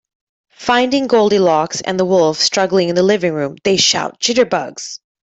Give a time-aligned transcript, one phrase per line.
[0.57, 4.97] Finding Goldilocks and the wolf struggling in the living room, they shout Jitterbugs!